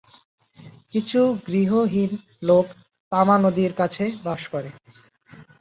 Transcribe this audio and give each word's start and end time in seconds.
কিছু 0.93 1.19
গৃহহীন 1.47 2.11
লোক 2.43 2.65
তামা 3.11 3.35
নদীর 3.37 3.71
কাছে 3.73 4.03
বাস 4.25 4.41
করে। 4.47 4.69